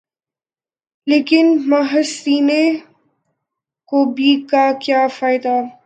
لیکن 1.07 1.45
محض 1.67 2.07
سینہ 2.07 2.61
کوبی 3.91 4.35
کا 4.41 4.71
کیا 4.81 5.07
فائدہ؟ 5.19 5.57